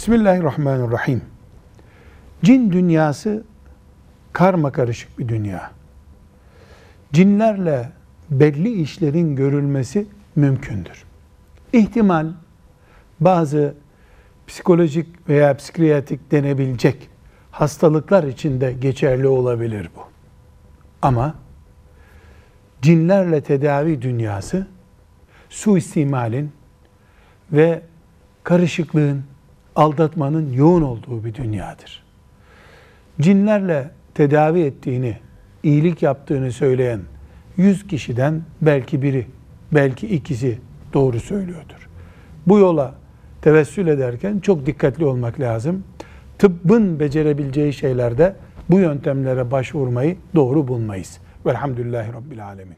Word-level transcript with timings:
Bismillahirrahmanirrahim. 0.00 1.22
Cin 2.42 2.72
dünyası 2.72 3.44
karma 4.32 4.72
karışık 4.72 5.18
bir 5.18 5.28
dünya. 5.28 5.70
Cinlerle 7.12 7.92
belli 8.30 8.82
işlerin 8.82 9.36
görülmesi 9.36 10.06
mümkündür. 10.36 11.04
İhtimal 11.72 12.26
bazı 13.20 13.74
psikolojik 14.46 15.28
veya 15.28 15.56
psikiyatrik 15.56 16.30
denebilecek 16.30 17.10
hastalıklar 17.50 18.24
için 18.24 18.60
de 18.60 18.72
geçerli 18.72 19.28
olabilir 19.28 19.90
bu. 19.96 20.00
Ama 21.02 21.34
cinlerle 22.82 23.40
tedavi 23.40 24.02
dünyası 24.02 24.66
suistimalin 25.50 26.52
ve 27.52 27.82
karışıklığın, 28.44 29.24
aldatmanın 29.80 30.52
yoğun 30.52 30.82
olduğu 30.82 31.24
bir 31.24 31.34
dünyadır. 31.34 32.02
Cinlerle 33.20 33.90
tedavi 34.14 34.60
ettiğini, 34.60 35.16
iyilik 35.62 36.02
yaptığını 36.02 36.52
söyleyen 36.52 37.00
100 37.56 37.86
kişiden 37.86 38.42
belki 38.62 39.02
biri, 39.02 39.26
belki 39.72 40.06
ikisi 40.06 40.58
doğru 40.92 41.20
söylüyordur. 41.20 41.88
Bu 42.46 42.58
yola 42.58 42.94
tevessül 43.42 43.86
ederken 43.86 44.38
çok 44.38 44.66
dikkatli 44.66 45.04
olmak 45.04 45.40
lazım. 45.40 45.84
Tıbbın 46.38 47.00
becerebileceği 47.00 47.72
şeylerde 47.72 48.36
bu 48.70 48.78
yöntemlere 48.78 49.50
başvurmayı 49.50 50.16
doğru 50.34 50.68
bulmayız. 50.68 51.18
Velhamdülillahi 51.46 52.12
Rabbil 52.12 52.46
Alemin. 52.46 52.68